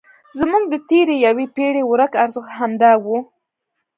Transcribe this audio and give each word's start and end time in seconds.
زموږ 0.37 0.63
د 0.69 0.75
تېرې 0.89 1.15
یوې 1.25 1.45
پېړۍ 1.55 1.83
ورک 1.87 2.11
ارزښت 2.23 2.51
همدا 2.59 2.91
و. 3.03 3.05